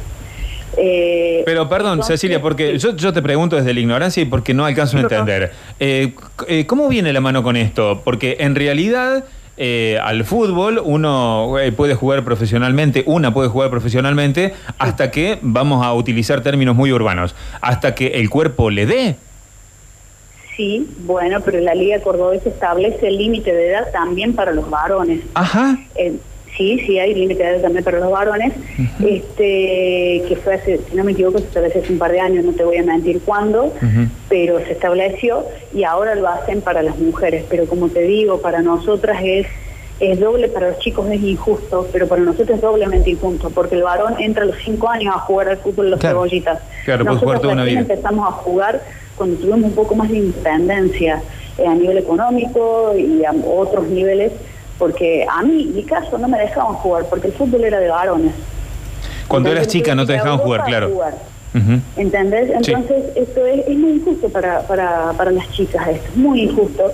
Eh, 0.77 1.43
Pero 1.47 1.69
perdón, 1.69 1.93
entonces, 1.93 2.21
Cecilia, 2.21 2.43
porque 2.43 2.79
yo, 2.79 2.97
yo 2.97 3.13
te 3.13 3.23
pregunto 3.23 3.55
desde 3.55 3.73
la 3.73 3.81
ignorancia 3.81 4.23
y 4.23 4.27
porque 4.27 4.55
no 4.55 4.65
alcanzo 4.65 4.99
a 4.99 5.03
entender. 5.03 5.53
Eh, 5.79 6.15
eh, 6.49 6.67
¿Cómo 6.67 6.89
viene 6.89 7.13
la 7.13 7.21
mano 7.21 7.45
con 7.45 7.57
esto? 7.57 8.03
Porque 8.05 8.39
en 8.41 8.57
realidad 8.57 9.25
eh, 9.57 9.99
al 10.03 10.25
fútbol 10.25 10.81
uno 10.83 11.59
eh, 11.59 11.71
puede 11.73 11.95
jugar 11.95 12.25
profesionalmente, 12.25 13.05
una 13.07 13.33
puede 13.33 13.49
jugar 13.49 13.71
profesionalmente 13.71 14.55
hasta 14.79 15.11
que, 15.11 15.39
vamos 15.43 15.85
a 15.85 15.93
utilizar 15.95 16.43
términos 16.43 16.75
muy 16.75 16.93
urbanos, 16.93 17.35
hasta 17.61 17.95
que 17.95 18.09
el 18.09 18.31
cuerpo 18.31 18.71
le 18.71 18.87
dé. 18.87 19.17
Sí, 20.57 20.89
bueno, 21.01 21.41
pero 21.41 21.59
la 21.61 21.75
Liga 21.75 22.01
Cordobesa 22.01 22.49
establece 22.49 23.09
el 23.09 23.19
límite 23.19 23.53
de 23.53 23.71
edad 23.71 23.91
también 23.93 24.35
para 24.35 24.53
los 24.53 24.71
varones. 24.71 25.21
Ajá. 25.35 25.77
Eh, 25.97 26.15
sí, 26.57 26.79
sí 26.87 26.99
hay 26.99 27.15
límite 27.15 27.43
de 27.43 27.51
edad 27.51 27.63
también 27.63 27.85
para 27.85 27.99
los 28.01 28.11
varones, 28.11 28.53
este 29.19 30.23
que 30.29 30.37
fue 30.43 30.55
hace, 30.55 30.79
si 30.89 30.97
no 30.97 31.05
me 31.05 31.13
equivoco, 31.13 31.39
se 31.39 31.45
estableció 31.47 31.81
hace 31.83 31.93
un 31.93 31.99
par 31.99 32.13
de 32.13 32.21
años, 32.21 32.45
no 32.45 32.53
te 32.53 32.65
voy 32.65 32.77
a 32.77 32.83
mentir 32.83 33.21
cuándo, 33.25 33.73
pero 34.29 34.59
se 34.65 34.73
estableció 34.73 35.45
y 35.75 35.85
ahora 35.85 36.15
lo 36.15 36.29
hacen 36.29 36.61
para 36.61 36.83
las 36.83 36.99
mujeres. 36.99 37.45
Pero 37.49 37.67
como 37.67 37.89
te 37.89 38.03
digo, 38.03 38.41
para 38.41 38.63
nosotras 38.63 39.19
es 39.23 39.47
es 40.01 40.19
doble, 40.19 40.49
para 40.49 40.71
los 40.71 40.81
chicos 40.81 41.09
es 41.09 41.23
injusto, 41.23 41.87
pero 41.93 42.09
para 42.09 42.21
nosotros 42.23 42.57
es 42.57 42.61
doblemente 42.61 43.11
injusto, 43.11 43.49
porque 43.51 43.77
el 43.77 43.85
varón 43.85 44.15
entra 44.19 44.43
a 44.43 44.47
los 44.47 44.57
cinco 44.65 44.89
años 44.91 45.15
a 45.15 45.21
jugar 45.21 45.49
al 45.49 45.59
fútbol 45.59 45.85
en 45.87 45.91
los 45.93 46.01
Claro. 46.01 46.17
cebollitas. 46.17 46.59
Claro, 46.85 47.05
Nosotros 47.05 47.45
una 47.53 47.65
vida. 47.65 47.79
empezamos 47.79 48.27
a 48.29 48.33
jugar 48.33 48.83
cuando 49.17 49.37
tuvimos 49.37 49.63
un 49.63 49.73
poco 49.73 49.95
más 49.95 50.11
de 50.11 50.17
independencia 50.19 51.23
eh, 51.59 51.67
a 51.69 51.75
nivel 51.77 51.97
económico 51.99 52.93
y 52.99 53.25
a 53.25 53.31
otros 53.47 53.87
niveles, 53.87 54.33
porque 54.79 55.27
a 55.31 55.43
mí, 55.43 55.71
mi 55.75 55.83
caso, 55.85 56.19
no 56.19 56.29
me 56.29 56.39
dejaban 56.39 56.75
jugar, 56.75 57.07
porque 57.09 57.29
el 57.29 57.33
fútbol 57.33 57.65
era 57.65 57.79
de 57.79 57.89
varones. 57.89 58.33
Cuando 59.29 59.51
eras 59.51 59.69
chica 59.69 59.95
no 59.95 60.05
te 60.07 60.15
dejaban 60.15 60.39
jugar, 60.39 60.65
claro. 60.65 60.91
jugar. 60.91 61.15
¿Entendés? 61.97 62.51
Sí. 62.63 62.73
Entonces, 62.73 63.05
esto 63.15 63.47
es, 63.47 63.67
es 63.69 63.77
muy 63.77 63.93
injusto 63.93 64.29
para, 64.29 64.61
para, 64.63 65.13
para 65.13 65.31
las 65.31 65.49
chicas, 65.53 65.87
esto 65.89 66.09
es 66.09 66.17
muy 66.17 66.43
injusto. 66.43 66.93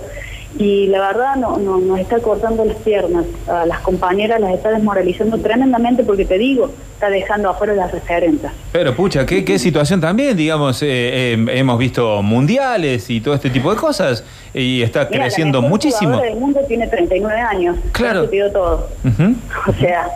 Y 0.57 0.87
la 0.87 0.99
verdad 0.99 1.35
no, 1.37 1.57
no, 1.57 1.77
nos 1.79 1.99
está 1.99 2.19
cortando 2.19 2.65
las 2.65 2.77
piernas. 2.77 3.25
A 3.47 3.65
las 3.65 3.79
compañeras 3.79 4.39
las 4.41 4.53
está 4.53 4.69
desmoralizando 4.69 5.37
tremendamente 5.37 6.03
porque 6.03 6.25
te 6.25 6.37
digo, 6.37 6.69
está 6.93 7.09
dejando 7.09 7.49
afuera 7.49 7.73
las 7.73 7.91
referentes. 7.91 8.51
Pero 8.71 8.95
pucha, 8.95 9.25
¿qué, 9.25 9.45
qué 9.45 9.57
situación 9.57 10.01
también, 10.01 10.35
digamos, 10.35 10.81
eh, 10.83 10.87
eh, 11.33 11.45
hemos 11.53 11.79
visto 11.79 12.21
mundiales 12.21 13.09
y 13.09 13.21
todo 13.21 13.33
este 13.33 13.49
tipo 13.49 13.71
de 13.73 13.77
cosas 13.79 14.23
y 14.53 14.81
está 14.81 15.07
Mira, 15.09 15.23
creciendo 15.23 15.59
la 15.59 15.61
mejor 15.61 15.69
muchísimo. 15.71 16.17
del 16.17 16.35
mundo 16.35 16.59
tiene 16.67 16.87
39 16.87 17.39
años. 17.39 17.77
Claro. 17.91 18.29
Se 18.29 18.49
todo. 18.49 18.89
O 19.67 19.73
sea, 19.79 20.09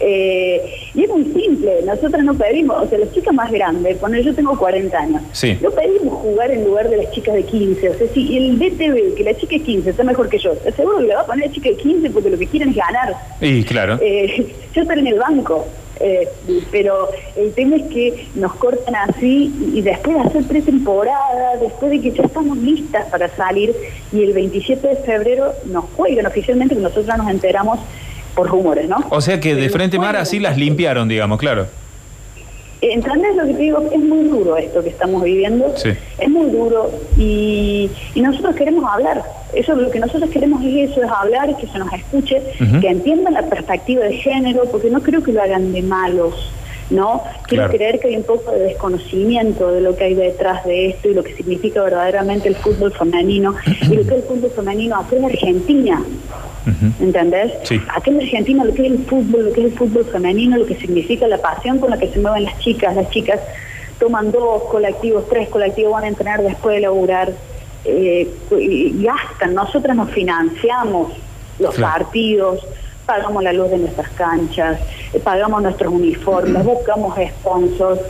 eh, 0.00 0.85
y 0.96 1.02
es 1.04 1.08
muy 1.10 1.24
simple, 1.24 1.82
nosotros 1.84 2.24
no 2.24 2.34
pedimos, 2.34 2.82
o 2.82 2.88
sea, 2.88 2.98
las 2.98 3.12
chicas 3.12 3.32
más 3.34 3.52
grandes, 3.52 3.98
cuando 3.98 4.18
yo 4.18 4.34
tengo 4.34 4.58
40 4.58 4.98
años, 4.98 5.22
Sí. 5.32 5.56
no 5.60 5.70
pedimos 5.70 6.14
jugar 6.14 6.50
en 6.50 6.64
lugar 6.64 6.88
de 6.88 6.96
las 6.96 7.10
chicas 7.12 7.34
de 7.34 7.42
15, 7.44 7.90
o 7.90 7.94
sea, 7.98 8.06
si 8.14 8.36
el 8.36 8.58
DTV, 8.58 9.14
que 9.14 9.22
la 9.24 9.34
chica 9.34 9.56
de 9.56 9.62
15 9.62 9.90
está 9.90 10.02
mejor 10.04 10.28
que 10.28 10.38
yo, 10.38 10.54
seguro 10.74 10.98
que 10.98 11.04
le 11.08 11.14
va 11.14 11.20
a 11.20 11.26
poner 11.26 11.46
la 11.48 11.52
chica 11.52 11.68
de 11.68 11.76
15 11.76 12.10
porque 12.10 12.30
lo 12.30 12.38
que 12.38 12.46
quieren 12.46 12.70
es 12.70 12.76
ganar. 12.76 13.14
Y 13.40 13.62
claro. 13.64 13.98
Eh, 14.00 14.54
yo 14.74 14.82
estoy 14.82 14.98
en 14.98 15.06
el 15.06 15.18
banco, 15.18 15.66
eh, 16.00 16.28
pero 16.70 17.08
el 17.36 17.52
tema 17.52 17.76
es 17.76 17.82
que 17.84 18.26
nos 18.34 18.54
cortan 18.54 18.94
así 18.96 19.52
y 19.74 19.80
después 19.82 20.16
de 20.16 20.22
hacer 20.22 20.42
pretemporada, 20.44 21.56
después 21.60 21.90
de 21.90 22.00
que 22.00 22.10
ya 22.12 22.22
estamos 22.24 22.56
listas 22.58 23.06
para 23.10 23.28
salir 23.34 23.74
y 24.12 24.22
el 24.22 24.32
27 24.32 24.86
de 24.86 24.96
febrero 24.96 25.52
nos 25.66 25.84
juegan 25.96 26.26
oficialmente, 26.26 26.74
que 26.74 26.80
nosotros 26.82 27.16
nos 27.16 27.28
enteramos 27.30 27.78
por 28.36 28.48
rumores, 28.48 28.88
¿no? 28.88 28.98
O 29.10 29.20
sea 29.20 29.40
que 29.40 29.56
de 29.56 29.68
frente 29.70 29.98
mar 29.98 30.14
así 30.14 30.38
las 30.38 30.56
limpiaron, 30.56 31.08
digamos, 31.08 31.38
claro. 31.38 31.66
¿Entendés 32.82 33.34
lo 33.34 33.46
que 33.46 33.54
te 33.54 33.62
digo? 33.62 33.82
Es 33.90 33.98
muy 33.98 34.28
duro 34.28 34.56
esto 34.58 34.82
que 34.82 34.90
estamos 34.90 35.22
viviendo. 35.24 35.72
Sí. 35.76 35.90
Es 36.18 36.28
muy 36.28 36.50
duro 36.50 36.90
y, 37.18 37.90
y 38.14 38.20
nosotros 38.20 38.54
queremos 38.54 38.84
hablar. 38.88 39.22
Eso 39.54 39.74
lo 39.74 39.90
que 39.90 39.98
nosotros 39.98 40.28
queremos 40.30 40.62
es 40.62 40.90
eso, 40.90 41.02
es 41.02 41.10
hablar, 41.10 41.56
que 41.56 41.66
se 41.66 41.78
nos 41.78 41.90
escuche, 41.92 42.42
que 42.80 42.88
entiendan 42.88 43.32
la 43.32 43.42
perspectiva 43.42 44.04
de 44.04 44.16
género, 44.18 44.64
porque 44.70 44.90
no 44.90 45.00
creo 45.00 45.22
que 45.22 45.32
lo 45.32 45.42
hagan 45.42 45.72
de 45.72 45.82
malos. 45.82 46.52
¿No? 46.90 47.22
Quiero 47.48 47.64
Claro. 47.64 47.72
creer 47.76 47.98
que 48.00 48.08
hay 48.08 48.16
un 48.16 48.22
poco 48.22 48.52
de 48.52 48.60
desconocimiento 48.60 49.72
de 49.72 49.80
lo 49.80 49.96
que 49.96 50.04
hay 50.04 50.14
detrás 50.14 50.64
de 50.64 50.86
esto 50.90 51.08
y 51.08 51.14
lo 51.14 51.24
que 51.24 51.34
significa 51.34 51.82
verdaderamente 51.82 52.48
el 52.48 52.56
fútbol 52.56 52.92
femenino 52.92 53.54
y 53.82 53.94
lo 53.94 54.02
que 54.02 54.08
es 54.08 54.12
el 54.12 54.22
fútbol 54.22 54.50
femenino 54.54 54.96
aquí 54.96 55.16
en 55.16 55.24
Argentina. 55.24 56.02
¿Entendés? 57.00 57.52
Sí. 57.64 57.80
Aquí 57.94 58.10
en 58.10 58.20
Argentina 58.20 58.64
lo 58.64 58.74
que 58.74 58.86
es 58.86 58.92
el 58.92 58.98
fútbol, 59.04 59.46
lo 59.46 59.52
que 59.52 59.60
es 59.60 59.66
el 59.66 59.78
fútbol 59.78 60.04
femenino, 60.04 60.56
lo 60.56 60.66
que 60.66 60.74
significa 60.76 61.26
la 61.28 61.38
pasión 61.38 61.78
con 61.78 61.90
la 61.90 61.98
que 61.98 62.08
se 62.08 62.18
mueven 62.18 62.44
las 62.44 62.58
chicas. 62.58 62.94
Las 62.96 63.08
chicas 63.10 63.40
toman 64.00 64.30
dos 64.32 64.64
colectivos, 64.64 65.28
tres 65.28 65.48
colectivos, 65.48 65.92
van 65.92 66.04
a 66.04 66.08
entrenar 66.08 66.42
después 66.42 66.74
de 66.76 66.80
laburar, 66.82 67.32
eh, 67.84 68.28
y 68.58 69.02
gastan. 69.04 69.54
Nosotras 69.54 69.96
nos 69.96 70.10
financiamos 70.10 71.12
los 71.60 71.74
Claro. 71.76 71.92
partidos, 72.04 72.66
pagamos 73.06 73.42
la 73.44 73.52
luz 73.52 73.70
de 73.70 73.78
nuestras 73.78 74.08
canchas, 74.10 74.80
pagamos 75.24 75.62
nuestros 75.62 75.92
uniformes, 75.92 76.64
buscamos 76.64 77.16
sponsors. 77.40 78.00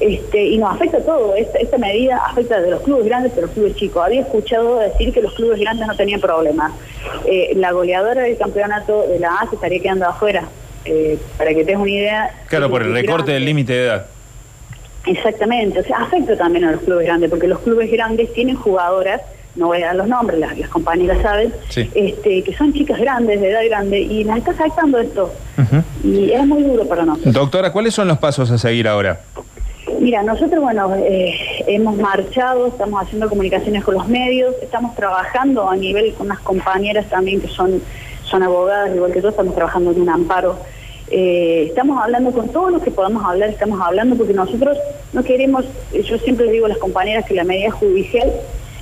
Este, 0.00 0.44
y 0.44 0.58
nos 0.58 0.74
afecta 0.74 0.98
todo, 0.98 1.36
esta, 1.36 1.56
esta 1.58 1.78
medida 1.78 2.16
afecta 2.16 2.60
de 2.60 2.68
los 2.68 2.82
clubes 2.82 3.04
grandes 3.04 3.30
pero 3.32 3.46
los 3.46 3.54
clubes 3.54 3.76
chicos. 3.76 4.04
Había 4.04 4.22
escuchado 4.22 4.80
decir 4.80 5.12
que 5.12 5.22
los 5.22 5.32
clubes 5.34 5.60
grandes 5.60 5.86
no 5.86 5.94
tenían 5.94 6.20
problemas. 6.20 6.72
Eh, 7.26 7.52
la 7.54 7.70
goleadora 7.70 8.22
del 8.22 8.36
campeonato 8.36 9.06
de 9.06 9.20
la 9.20 9.36
A 9.36 9.48
se 9.48 9.54
estaría 9.54 9.80
quedando 9.80 10.06
afuera. 10.06 10.48
Eh, 10.84 11.18
para 11.38 11.50
que 11.50 11.64
te 11.64 11.72
des 11.72 11.76
una 11.76 11.90
idea. 11.90 12.30
Claro, 12.46 12.68
por 12.68 12.82
el 12.82 12.92
recorte 12.92 13.32
del 13.32 13.44
límite 13.44 13.72
de 13.72 13.84
edad. 13.86 14.06
Exactamente, 15.06 15.80
o 15.80 15.84
sea, 15.84 15.98
afecta 15.98 16.36
también 16.36 16.64
a 16.64 16.72
los 16.72 16.80
clubes 16.80 17.06
grandes, 17.06 17.28
porque 17.28 17.46
los 17.46 17.58
clubes 17.60 17.90
grandes 17.90 18.32
tienen 18.32 18.56
jugadoras, 18.56 19.20
no 19.56 19.66
voy 19.68 19.82
a 19.82 19.86
dar 19.86 19.96
los 19.96 20.08
nombres, 20.08 20.38
las, 20.40 20.58
las 20.58 20.68
compañeras 20.68 21.18
saben, 21.22 21.52
Sí. 21.68 21.88
este, 21.94 22.42
que 22.42 22.54
son 22.56 22.72
chicas 22.72 22.98
grandes, 22.98 23.40
de 23.40 23.50
edad 23.50 23.64
grande, 23.66 24.00
y 24.00 24.24
nos 24.24 24.38
está 24.38 24.50
afectando 24.50 24.98
esto. 24.98 25.32
Y 26.02 26.32
es 26.32 26.46
muy 26.46 26.62
duro 26.62 26.86
para 26.86 27.04
nosotros. 27.04 27.32
Doctora, 27.34 27.72
¿cuáles 27.72 27.94
son 27.94 28.08
los 28.08 28.18
pasos 28.18 28.50
a 28.50 28.58
seguir 28.58 28.88
ahora? 28.88 29.20
Mira, 30.00 30.22
nosotros, 30.22 30.60
bueno, 30.60 30.94
eh, 30.96 31.34
hemos 31.66 31.96
marchado, 31.96 32.66
estamos 32.66 33.02
haciendo 33.02 33.28
comunicaciones 33.28 33.84
con 33.84 33.94
los 33.94 34.08
medios, 34.08 34.54
estamos 34.62 34.94
trabajando 34.96 35.68
a 35.70 35.76
nivel 35.76 36.12
con 36.14 36.26
unas 36.26 36.40
compañeras 36.40 37.06
también 37.08 37.40
que 37.40 37.48
son, 37.48 37.80
son 38.24 38.42
abogadas, 38.42 38.94
igual 38.94 39.12
que 39.12 39.22
yo, 39.22 39.28
estamos 39.28 39.54
trabajando 39.54 39.92
en 39.92 40.00
un 40.02 40.08
amparo. 40.08 40.56
Eh, 41.10 41.66
estamos 41.68 42.02
hablando 42.02 42.32
con 42.32 42.48
todos 42.48 42.72
los 42.72 42.82
que 42.82 42.90
podamos 42.90 43.24
hablar, 43.24 43.50
estamos 43.50 43.80
hablando 43.80 44.16
porque 44.16 44.32
nosotros 44.32 44.76
no 45.12 45.22
queremos, 45.22 45.64
yo 45.92 46.18
siempre 46.18 46.46
les 46.46 46.54
digo 46.54 46.66
a 46.66 46.70
las 46.70 46.78
compañeras 46.78 47.24
que 47.26 47.34
la 47.34 47.44
medida 47.44 47.70
judicial 47.70 48.30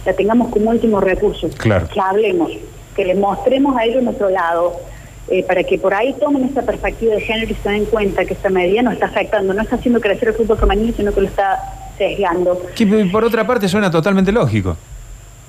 la 0.04 0.12
tengamos 0.12 0.48
como 0.48 0.70
último 0.70 1.00
recurso. 1.00 1.48
Claro. 1.56 1.88
Que 1.92 2.00
hablemos, 2.00 2.50
que 2.94 3.04
les 3.04 3.16
mostremos 3.16 3.76
a 3.76 3.84
ellos 3.84 4.02
nuestro 4.02 4.30
lado, 4.30 4.76
eh, 5.28 5.44
para 5.44 5.62
que 5.62 5.78
por 5.78 5.94
ahí 5.94 6.14
tomen 6.14 6.44
esta 6.44 6.62
perspectiva 6.62 7.14
de 7.14 7.20
género 7.20 7.52
y 7.52 7.54
se 7.54 7.68
den 7.68 7.84
cuenta 7.86 8.24
que 8.24 8.34
esta 8.34 8.50
medida 8.50 8.82
no 8.82 8.90
está 8.90 9.06
afectando, 9.06 9.54
no 9.54 9.62
está 9.62 9.76
haciendo 9.76 10.00
crecer 10.00 10.28
el 10.28 10.34
fútbol 10.34 10.58
femenino, 10.58 10.92
sino 10.96 11.12
que 11.12 11.20
lo 11.20 11.28
está 11.28 11.60
sesgando. 11.96 12.60
Que 12.74 12.86
por 13.10 13.24
otra 13.24 13.46
parte 13.46 13.68
suena 13.68 13.90
totalmente 13.90 14.32
lógico. 14.32 14.76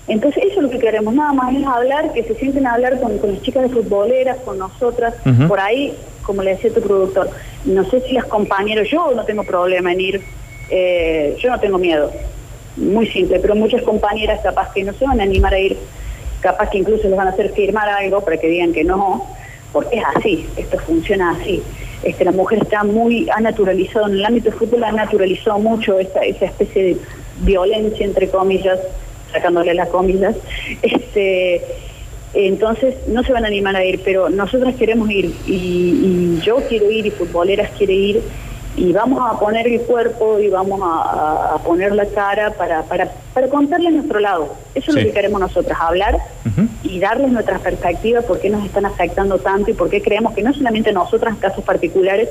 Entonces 0.08 0.44
eso 0.44 0.58
es 0.58 0.64
lo 0.64 0.70
que 0.70 0.80
queremos, 0.80 1.14
nada 1.14 1.32
más 1.32 1.56
es 1.56 1.66
hablar, 1.66 2.12
que 2.14 2.24
se 2.24 2.36
sienten 2.36 2.68
a 2.68 2.74
hablar 2.74 3.00
con, 3.00 3.20
las 3.32 3.42
chicas 3.42 3.64
de 3.64 3.70
futboleras, 3.70 4.38
con 4.44 4.58
nosotras, 4.58 5.16
por 5.48 5.60
ahí, 5.62 5.94
como 6.24 6.44
le 6.44 6.52
decía 6.52 6.74
tu 6.74 6.82
productor, 6.82 7.30
no 7.64 7.90
sé 7.90 8.02
si 8.02 8.14
las 8.14 8.26
compañeras, 8.26 8.88
yo 8.90 9.14
no 9.16 9.24
tengo 9.24 9.44
problema 9.44 9.94
en 9.94 10.02
ir, 10.02 10.22
eh, 10.70 11.38
yo 11.40 11.50
no 11.50 11.60
tengo 11.60 11.78
miedo, 11.78 12.12
muy 12.77 13.08
simple, 13.08 13.39
pero 13.39 13.56
muchas 13.56 13.82
compañeras 13.84 14.39
capaz 14.42 14.72
que 14.74 14.84
no 14.84 14.94
se 14.94 15.06
van 15.06 15.20
a 15.20 15.24
animar 15.24 15.53
a 15.53 15.60
ir, 15.60 15.77
capaz 16.42 16.70
que 16.70 16.80
incluso 16.80 17.08
les 17.08 17.18
van 17.18 17.27
a 17.27 17.32
hacer 17.32 17.51
firmar 17.51 17.88
algo 17.89 18.22
para 18.22 18.38
que 18.38 18.48
digan 18.48 18.74
que 18.74 18.84
no, 18.84 19.27
porque 19.72 19.98
es 19.98 20.03
así, 20.15 20.48
esto 20.58 20.77
funciona 20.80 21.32
así. 21.32 21.62
Este, 22.03 22.25
la 22.25 22.32
mujer 22.32 22.60
está 22.62 22.84
muy, 22.84 23.30
ha 23.30 23.39
naturalizado, 23.39 24.08
en 24.08 24.13
el 24.13 24.25
ámbito 24.25 24.50
de 24.50 24.58
fútbol 24.58 24.84
ha 24.84 24.92
naturalizado 24.92 25.60
mucho 25.60 26.00
esa, 26.00 26.22
esa 26.22 26.46
especie 26.46 26.84
de 26.84 26.98
violencia, 27.42 28.06
entre 28.06 28.27
comillas, 28.27 28.80
sacándole 29.32 29.74
las 29.74 29.89
comillas, 29.89 30.36
este, 30.82 31.62
entonces 32.34 32.96
no 33.08 33.24
se 33.24 33.32
van 33.32 33.46
a 33.46 33.48
animar 33.48 33.75
a 33.75 33.86
ir, 33.86 34.01
pero 34.03 34.30
nosotros 34.30 34.75
queremos 34.75 35.10
ir 35.12 35.34
y 35.46 36.39
yo 36.42 36.58
quiero 36.68 36.89
ir 36.89 37.06
y 37.06 37.12
futboleras 37.12 37.70
quiere 37.77 37.94
ir 37.94 38.24
y 38.75 38.92
vamos 38.92 39.22
a 39.22 39.39
poner 39.39 39.68
el 39.68 39.82
cuerpo 39.82 40.39
y 40.39 40.50
vamos 40.50 40.82
a, 40.84 41.53
a 41.56 41.58
poner 41.60 41.94
la 41.94 42.06
cara 42.08 42.51
para, 42.51 42.82
para, 42.84 43.08
para 43.34 43.48
contarle 43.48 43.92
nuestro 43.92 44.20
lado. 44.20 44.56
Eso 44.74 44.92
es 44.92 44.96
Sí. 44.96 45.01
lo 45.01 45.08
que 45.08 45.12
queremos 45.13 45.39
nosotros, 45.39 45.77
hablar 45.80 46.18
y 46.84 47.00
darles 47.00 47.32
nuestra 47.32 47.60
perspectiva, 47.60 48.22
por 48.22 48.39
qué 48.39 48.50
nos 48.50 48.65
están 48.65 48.86
afectando 48.86 49.38
tanto 49.38 49.70
y 49.72 49.74
por 49.74 49.89
qué 49.89 50.01
creemos 50.01 50.34
que 50.34 50.42
no 50.42 50.53
solamente 50.53 50.92
nosotras 50.92 51.34
en 51.36 51.39
casos 51.39 51.63
particulares, 51.63 52.30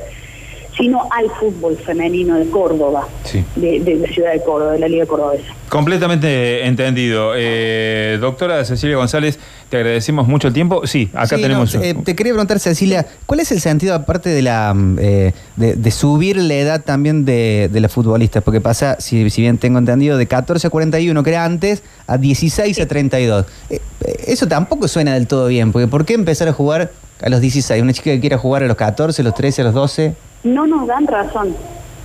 sino 0.76 1.02
al 1.10 1.30
fútbol 1.38 1.76
femenino 1.76 2.36
de 2.36 2.48
Córdoba, 2.48 3.06
Sí. 3.24 3.44
de, 3.56 3.80
de 3.80 3.96
la 3.96 4.08
ciudad 4.08 4.32
de 4.32 4.42
Córdoba, 4.42 4.72
de 4.72 4.78
la 4.78 4.88
Liga 4.88 5.04
Cordobesa. 5.06 5.44
Completamente 5.68 6.66
entendido. 6.66 7.32
Eh, 7.36 8.18
doctora 8.20 8.64
Cecilia 8.64 8.96
González, 8.96 9.38
te 9.68 9.76
agradecemos 9.78 10.26
mucho 10.28 10.48
el 10.48 10.54
tiempo. 10.54 10.86
Sí, 10.86 11.10
acá 11.14 11.36
Sí, 11.36 11.42
tenemos... 11.42 11.74
no, 11.74 11.82
eh, 11.82 11.94
te 12.04 12.14
quería 12.16 12.32
preguntar, 12.32 12.58
Cecilia, 12.58 13.06
¿cuál 13.26 13.40
es 13.40 13.52
el 13.52 13.60
sentido, 13.60 13.94
aparte 13.94 14.30
de 14.30 14.42
la 14.42 14.72
mm, 14.74 14.98
eh, 15.00 15.32
de, 15.56 15.74
de 15.74 15.90
subir 15.90 16.36
la 16.36 16.54
edad 16.54 16.82
también 16.82 17.24
de, 17.24 17.68
de 17.72 17.80
las 17.80 17.92
futbolistas? 17.92 18.42
Porque 18.42 18.60
pasa, 18.60 18.96
si, 19.00 19.28
si 19.30 19.42
bien 19.42 19.58
tengo 19.58 19.78
entendido, 19.78 20.16
de 20.18 20.26
14 20.26 20.66
a 20.66 20.70
41, 20.70 21.22
que 21.22 21.30
era 21.30 21.44
antes, 21.44 21.82
a 22.06 22.16
16 22.18 22.80
a 22.80 22.86
32. 22.86 23.46
Eh, 23.70 23.80
eh, 24.04 24.24
eso 24.26 24.46
tampoco 24.48 24.88
suena 24.88 25.14
del 25.14 25.26
todo 25.26 25.46
bien, 25.48 25.72
porque 25.72 25.86
¿por 25.88 26.04
qué 26.04 26.14
empezar 26.14 26.48
a 26.48 26.52
jugar 26.52 26.90
a 27.22 27.28
los 27.28 27.40
16? 27.40 27.82
Una 27.82 27.92
chica 27.92 28.10
que 28.10 28.20
quiera 28.20 28.38
jugar 28.38 28.62
a 28.62 28.66
los 28.66 28.76
14, 28.76 29.22
a 29.22 29.24
los 29.24 29.34
13, 29.34 29.62
a 29.62 29.64
los 29.66 29.74
12. 29.74 30.14
No 30.44 30.66
nos 30.66 30.86
dan 30.86 31.06
razón. 31.06 31.54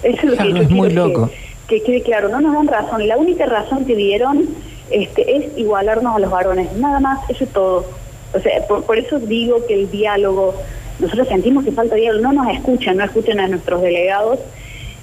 Eso 0.04 0.18
es 0.18 0.24
lo 0.24 0.32
que 0.32 0.36
Claro, 0.38 0.56
yo 0.58 0.62
es 0.64 0.70
muy 0.70 0.88
quiero 0.90 1.06
que- 1.06 1.14
loco. 1.14 1.30
Que, 1.68 1.82
quede 1.84 2.02
claro, 2.02 2.30
no 2.30 2.40
nos 2.40 2.54
dan 2.54 2.68
razón. 2.68 3.08
La 3.08 3.18
única 3.18 3.46
razón 3.46 3.86
que 3.86 3.96
dieron 3.96 4.46
este, 4.90 5.36
es 5.38 5.58
igualarnos 5.58 6.16
a 6.16 6.20
los 6.20 6.32
varones. 6.32 6.72
Nada 6.74 7.00
más, 7.02 7.20
eso 7.30 7.44
es 7.44 7.50
todo. 7.52 7.86
O 8.34 8.40
sea, 8.40 8.66
por, 8.68 8.84
por 8.84 8.98
eso 8.98 9.20
digo 9.20 9.66
que 9.68 9.74
el 9.74 9.92
diálogo, 9.92 10.54
nosotros 11.00 11.28
sentimos 11.28 11.66
que 11.66 11.72
falta 11.72 11.96
diálogo, 11.96 12.22
no 12.24 12.44
nos 12.44 12.54
escuchan, 12.54 12.98
no 12.98 13.04
escuchan 13.04 13.40
a 13.40 13.48
nuestros 13.48 13.82
delegados 13.82 14.40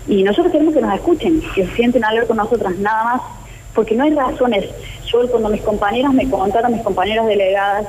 y 0.09 0.23
nosotros 0.23 0.53
queremos 0.53 0.75
que 0.75 0.81
nos 0.81 0.95
escuchen, 0.95 1.43
que 1.55 1.67
se 1.67 1.75
sienten 1.75 2.05
a 2.05 2.09
hablar 2.09 2.27
con 2.27 2.37
nosotras, 2.37 2.77
nada 2.79 3.05
más, 3.05 3.21
porque 3.75 3.95
no 3.95 4.05
hay 4.05 4.11
razones. 4.15 4.67
Yo 5.11 5.27
cuando 5.31 5.49
mis 5.51 5.63
compañeras 5.63 6.13
me 6.15 6.29
contaron, 6.31 6.73
mis 6.73 6.83
compañeras 6.83 7.27
delegadas, 7.27 7.87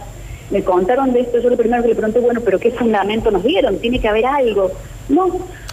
me 0.51 0.63
contaron 0.63 1.11
de 1.13 1.21
esto, 1.21 1.39
yo 1.39 1.49
lo 1.49 1.57
primero 1.57 1.81
que 1.81 1.89
le 1.89 1.95
pregunté, 1.95 2.19
bueno, 2.19 2.41
pero 2.43 2.59
¿qué 2.59 2.71
fundamento 2.71 3.31
nos 3.31 3.43
dieron? 3.43 3.79
Tiene 3.79 3.99
que 3.99 4.07
haber 4.07 4.25
algo. 4.25 4.71
No, 5.09 5.27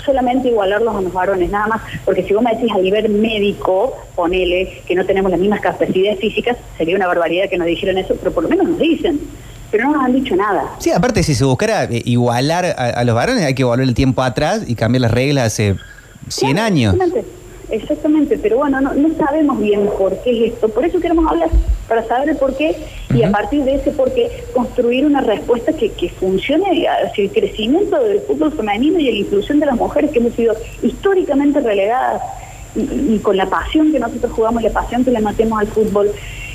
solamente 0.05 0.49
igualarlos 0.49 0.95
a 0.95 1.01
los 1.01 1.13
varones, 1.13 1.51
nada 1.51 1.67
más. 1.67 1.83
Porque 2.05 2.23
si 2.25 2.35
vos 2.35 2.43
me 2.43 2.55
decís 2.55 2.71
a 2.75 2.79
nivel 2.79 3.09
médico, 3.11 3.97
ponele 4.15 4.83
que 4.87 4.95
no 4.95 5.05
tenemos 5.07 5.31
las 5.31 5.41
mismas 5.41 5.61
capacidades 5.61 6.19
físicas, 6.21 6.57
sería 6.79 6.97
una 6.97 7.07
barbaridad 7.07 7.49
que 7.49 7.59
nos 7.59 7.67
dijeran 7.67 7.99
eso, 7.99 8.15
pero 8.19 8.33
por 8.33 8.43
lo 8.45 8.49
menos 8.49 8.69
nos 8.69 8.79
dicen. 8.79 9.21
Pero 9.71 9.85
no 9.85 9.93
nos 9.93 10.05
han 10.05 10.13
dicho 10.13 10.37
nada. 10.37 10.65
Sí, 10.79 10.91
aparte, 10.91 11.23
si 11.23 11.35
se 11.35 11.45
buscara 11.45 11.85
eh, 11.85 12.03
igualar 12.05 12.65
a, 12.67 12.71
a 12.91 13.05
los 13.05 13.15
varones, 13.15 13.45
hay 13.45 13.55
que 13.55 13.65
volver 13.65 13.87
el 13.89 13.95
tiempo 13.95 14.23
atrás 14.23 14.65
y 14.67 14.75
cambiar 14.75 15.03
las 15.03 15.11
reglas 15.13 15.47
hace 15.47 15.77
100 16.29 16.53
Claro, 16.53 16.67
años. 16.67 16.95
Exactamente, 16.95 17.32
exactamente, 17.73 18.39
pero 18.39 18.59
bueno, 18.59 18.81
no, 18.81 18.93
no 18.95 19.15
sabemos 19.17 19.59
bien 19.59 19.89
por 19.99 20.17
qué 20.23 20.31
es 20.47 20.53
esto, 20.53 20.69
por 20.69 20.85
eso 20.85 21.01
queremos 21.01 21.27
hablar, 21.27 21.49
para 21.89 22.07
saber 22.07 22.29
el 22.29 22.37
por 22.37 22.55
qué 22.57 22.77
y 23.15 23.23
a 23.23 23.31
partir 23.31 23.65
de 23.65 23.77
ese 23.77 23.91
por 23.91 24.13
qué 24.13 24.45
construir 24.55 25.07
una 25.07 25.21
respuesta 25.23 25.73
que, 25.73 25.91
que 25.91 26.11
funcione 26.11 26.87
hacia 26.87 27.25
el 27.25 27.31
crecimiento 27.31 28.03
del 28.03 28.21
fútbol 28.21 28.53
femenino 28.53 28.99
y 28.99 29.05
la 29.05 29.11
inclusión 29.11 29.59
de 29.59 29.67
las 29.67 29.77
mujeres 29.77 30.11
que 30.11 30.19
hemos 30.19 30.35
sido 30.35 30.55
históricamente 30.83 31.61
relegadas 31.61 32.23
y, 32.77 33.15
y 33.15 33.19
con 33.19 33.37
la 33.37 33.47
pasión 33.47 33.91
que 33.91 33.99
nosotros 33.99 34.33
jugamos 34.33 34.63
y 34.63 34.67
la 34.67 34.73
pasión 34.73 35.05
que 35.05 35.11
le 35.11 35.21
matemos 35.21 35.59
al 35.59 35.67
fútbol. 35.67 36.11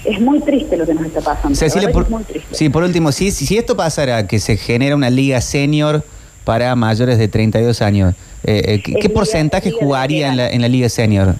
Es 0.05 0.21
muy 0.21 0.39
triste 0.39 0.77
lo 0.77 0.85
que 0.85 0.93
nos 0.93 1.05
está 1.05 1.19
pasando. 1.19 1.49
la 1.49 1.55
Cecilia, 1.55 1.87
verdad 1.87 1.93
por, 1.93 2.03
que 2.03 2.07
es 2.07 2.11
muy 2.11 2.23
triste. 2.23 2.55
sí, 2.55 2.69
por 2.69 2.83
último, 2.83 3.11
si, 3.11 3.31
si 3.31 3.57
esto 3.57 3.75
pasara, 3.75 4.25
que 4.25 4.39
se 4.39 4.55
genera 4.55 4.95
una 4.95 5.09
liga 5.09 5.41
senior 5.41 6.03
para 6.47 6.73
mayores 6.77 7.17
de 7.17 7.27
32 7.27 7.81
años, 7.81 8.15
eh, 8.45 8.61
eh, 8.65 8.81
¿qué, 8.81 8.93
liga- 8.93 9.09
porcentaje 9.13 9.65
liga 9.69 9.79
de 9.81 9.85
jugaría 9.85 10.29
en 10.29 10.37
la, 10.37 10.49
en 10.49 10.61
la 10.61 10.69
liga 10.69 10.87
senior? 10.87 11.35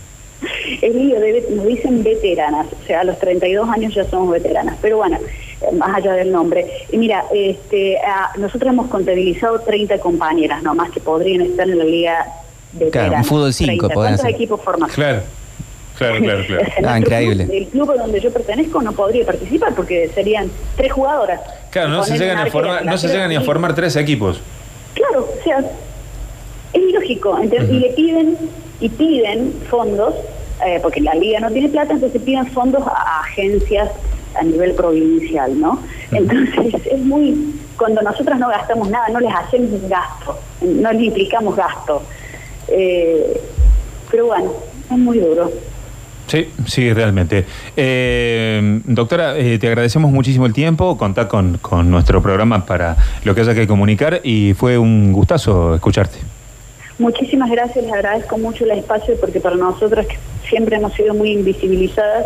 Es 0.82 0.94
lío 0.94 1.18
de, 1.18 1.46
nos 1.50 1.66
dicen 1.66 2.04
veteranas, 2.04 2.68
o 2.68 2.86
sea, 2.86 3.00
a 3.00 3.04
los 3.06 3.18
32 3.18 3.70
años 3.70 3.96
ya 3.96 4.04
somos 4.10 4.30
veteranas, 4.34 4.76
pero 4.82 4.98
bueno, 4.98 5.18
eh, 5.62 5.74
más 5.78 5.96
allá 5.96 6.12
del 6.12 6.30
nombre. 6.34 6.66
Y 6.92 6.98
mira, 6.98 7.24
este, 7.34 7.98
nosotros 8.38 8.70
hemos 8.74 8.88
contabilizado 8.88 9.60
30 9.62 9.98
compañeras 10.00 10.62
nomás 10.62 10.92
que 10.92 11.00
podrían 11.00 11.40
estar 11.42 11.70
en 11.70 11.78
la 11.78 11.86
liga 11.86 12.28
veterana. 12.74 13.20
un 13.20 13.24
fútbol 13.24 13.54
cinco 13.54 13.88
30. 13.88 13.94
podrían 13.94 13.96
¿Cuántos 14.18 14.26
ser. 14.26 14.36
equipos 14.36 14.62
forman? 14.62 14.90
Claro, 14.90 15.22
claro, 15.98 16.20
claro, 16.20 16.44
claro. 16.46 16.64
Ah, 16.86 17.00
increíble. 17.00 17.46
club, 17.46 17.56
el 17.58 17.68
club 17.68 17.98
donde 17.98 18.20
yo 18.20 18.30
pertenezco 18.34 18.82
no 18.82 18.92
podría 18.92 19.26
participar 19.26 19.74
porque 19.74 20.10
serían 20.14 20.52
tres 20.76 20.92
jugadoras. 20.92 21.40
Claro, 21.72 21.88
no 21.92 22.04
se, 22.04 22.18
llegan 22.18 22.40
a 22.40 22.48
formar, 22.48 22.84
no 22.86 22.98
se 22.98 23.08
llegan 23.08 23.30
ni 23.30 23.38
a 23.38 23.42
formar 23.42 23.74
tres 23.74 23.96
equipos. 23.96 24.42
Claro, 24.98 25.30
o 25.40 25.44
sea, 25.44 25.60
es 26.74 26.82
ilógico. 26.82 27.38
Entonces, 27.40 27.70
Y 27.70 27.80
le 27.80 27.90
piden, 27.90 28.38
y 28.80 28.90
piden 28.90 29.54
fondos, 29.70 30.16
eh, 30.66 30.80
porque 30.82 31.02
la 31.02 31.14
liga 31.14 31.40
no 31.40 31.52
tiene 31.52 31.70
plata, 31.70 31.94
entonces 31.94 32.22
piden 32.22 32.48
fondos 32.48 32.82
a, 32.88 32.92
a 32.92 33.20
agencias 33.22 33.90
a 34.36 34.44
nivel 34.44 34.74
provincial, 34.74 35.60
¿no? 35.60 35.80
Entonces 36.12 36.86
es 36.92 37.00
muy, 37.00 37.56
cuando 37.78 38.02
nosotros 38.02 38.38
no 38.40 38.50
gastamos 38.50 38.90
nada, 38.90 39.08
no 39.10 39.20
les 39.20 39.34
hacemos 39.34 39.72
un 39.72 39.90
gasto, 39.90 40.38
no 40.62 40.92
les 40.92 41.04
implicamos 41.04 41.56
gasto. 41.56 42.02
Eh, 42.68 43.40
pero 44.10 44.28
bueno, 44.28 44.54
es 44.90 44.98
muy 44.98 45.20
duro. 45.20 45.52
Sí, 46.28 46.50
sí, 46.66 46.94
realmente. 46.94 47.46
Eh, 47.76 48.82
doctora, 48.86 49.38
eh, 49.38 49.58
te 49.60 49.68
agradecemos 49.68 50.12
muchísimo 50.12 50.46
el 50.46 50.54
tiempo, 50.54 50.98
contá 50.98 51.28
con, 51.28 51.58
con 51.58 51.90
nuestro 51.90 52.22
programa 52.22 52.66
para 52.66 52.98
lo 53.24 53.34
que 53.34 53.42
haya 53.42 53.56
que 53.56 53.66
comunicar 53.66 54.20
y 54.24 54.54
fue 54.54 54.78
un 54.78 55.14
gustazo 55.14 55.76
escucharte. 55.76 56.20
Muchísimas 57.00 57.50
gracias, 57.52 57.86
les 57.86 57.94
agradezco 57.94 58.38
mucho 58.38 58.64
el 58.66 58.72
espacio 58.72 59.16
porque 59.22 59.40
para 59.40 59.56
nosotras 59.56 60.08
que 60.08 60.18
siempre 60.50 60.78
hemos 60.78 60.94
sido 60.94 61.14
muy 61.14 61.32
invisibilizadas, 61.32 62.26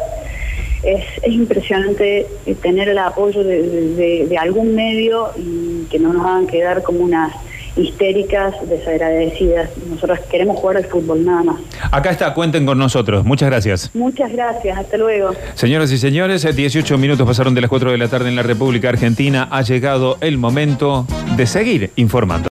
es, 0.83 1.03
es 1.21 1.33
impresionante 1.33 2.27
eh, 2.45 2.55
tener 2.55 2.89
el 2.89 2.97
apoyo 2.97 3.43
de, 3.43 4.35
algún 4.39 4.73
medio 4.73 5.29
y 5.37 5.85
que 5.91 5.99
no 5.99 6.13
nos 6.13 6.25
hagan 6.25 6.47
quedar 6.47 6.81
como 6.81 7.01
unas 7.01 7.33
histéricas, 7.75 8.55
desagradecidas. 8.67 9.69
Nosotros 9.89 10.19
queremos 10.29 10.57
jugar 10.59 10.77
al 10.77 10.85
fútbol, 10.85 11.25
nada 11.25 11.43
más. 11.43 11.55
Acá 11.91 12.11
está, 12.11 12.33
cuenten 12.33 12.65
con 12.65 12.77
nosotros. 12.77 13.25
Muchas 13.25 13.49
gracias. 13.49 13.91
Muchas 13.93 14.31
gracias, 14.31 14.77
hasta 14.77 14.97
luego. 14.97 15.31
Señoras 15.53 15.91
y 15.91 15.97
señores, 15.97 16.45
eh, 16.45 16.53
18 16.53 16.97
minutos 16.97 17.27
pasaron 17.27 17.53
de 17.53 17.61
las 17.61 17.69
4 17.69 17.91
de 17.91 17.97
la 17.97 18.07
tarde 18.07 18.29
en 18.29 18.35
la 18.35 18.43
República 18.43 18.89
Argentina. 18.89 19.47
Ha 19.51 19.61
llegado 19.61 20.17
el 20.21 20.37
momento 20.37 21.05
de 21.35 21.45
seguir 21.45 21.91
informando. 21.95 22.39